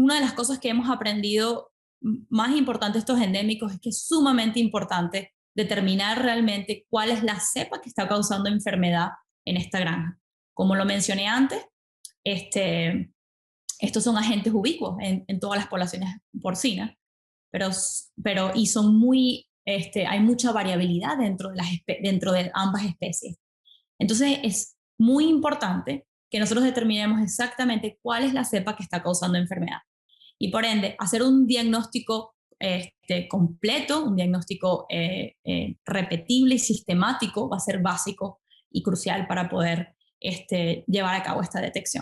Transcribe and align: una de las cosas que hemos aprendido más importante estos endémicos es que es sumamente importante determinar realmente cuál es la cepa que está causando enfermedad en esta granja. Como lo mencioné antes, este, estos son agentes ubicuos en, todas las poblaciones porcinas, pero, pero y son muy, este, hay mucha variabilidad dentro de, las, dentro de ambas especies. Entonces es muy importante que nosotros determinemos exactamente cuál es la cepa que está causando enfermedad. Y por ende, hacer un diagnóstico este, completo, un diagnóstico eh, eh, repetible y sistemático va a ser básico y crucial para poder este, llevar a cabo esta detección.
una 0.00 0.14
de 0.14 0.20
las 0.20 0.32
cosas 0.32 0.58
que 0.58 0.70
hemos 0.70 0.88
aprendido 0.88 1.72
más 2.30 2.56
importante 2.56 2.98
estos 2.98 3.20
endémicos 3.20 3.72
es 3.72 3.80
que 3.80 3.90
es 3.90 4.06
sumamente 4.06 4.58
importante 4.58 5.34
determinar 5.54 6.22
realmente 6.22 6.86
cuál 6.88 7.10
es 7.10 7.22
la 7.22 7.38
cepa 7.38 7.80
que 7.80 7.90
está 7.90 8.08
causando 8.08 8.48
enfermedad 8.48 9.08
en 9.44 9.58
esta 9.58 9.78
granja. 9.78 10.18
Como 10.54 10.74
lo 10.74 10.86
mencioné 10.86 11.26
antes, 11.26 11.62
este, 12.24 13.12
estos 13.78 14.04
son 14.04 14.16
agentes 14.16 14.52
ubicuos 14.54 14.96
en, 15.00 15.40
todas 15.40 15.58
las 15.58 15.68
poblaciones 15.68 16.08
porcinas, 16.40 16.94
pero, 17.50 17.68
pero 18.22 18.52
y 18.54 18.66
son 18.66 18.96
muy, 18.96 19.48
este, 19.66 20.06
hay 20.06 20.20
mucha 20.20 20.52
variabilidad 20.52 21.18
dentro 21.18 21.50
de, 21.50 21.56
las, 21.56 21.68
dentro 22.02 22.32
de 22.32 22.50
ambas 22.54 22.84
especies. 22.84 23.36
Entonces 23.98 24.38
es 24.42 24.76
muy 24.98 25.28
importante 25.28 26.06
que 26.30 26.38
nosotros 26.38 26.64
determinemos 26.64 27.20
exactamente 27.20 27.98
cuál 28.00 28.24
es 28.24 28.32
la 28.32 28.44
cepa 28.44 28.76
que 28.76 28.82
está 28.82 29.02
causando 29.02 29.36
enfermedad. 29.36 29.80
Y 30.42 30.48
por 30.48 30.64
ende, 30.64 30.96
hacer 30.98 31.22
un 31.22 31.46
diagnóstico 31.46 32.34
este, 32.58 33.28
completo, 33.28 34.04
un 34.04 34.16
diagnóstico 34.16 34.86
eh, 34.88 35.34
eh, 35.44 35.76
repetible 35.84 36.54
y 36.54 36.58
sistemático 36.58 37.48
va 37.48 37.58
a 37.58 37.60
ser 37.60 37.80
básico 37.80 38.40
y 38.70 38.82
crucial 38.82 39.26
para 39.26 39.50
poder 39.50 39.94
este, 40.18 40.82
llevar 40.86 41.14
a 41.14 41.22
cabo 41.22 41.42
esta 41.42 41.60
detección. 41.60 41.98